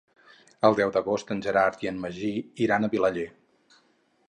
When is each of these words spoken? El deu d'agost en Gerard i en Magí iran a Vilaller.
El 0.69 0.77
deu 0.79 0.93
d'agost 0.95 1.33
en 1.35 1.43
Gerard 1.47 1.85
i 1.87 1.91
en 1.91 2.01
Magí 2.07 2.33
iran 2.69 2.87
a 2.89 2.93
Vilaller. 2.97 3.29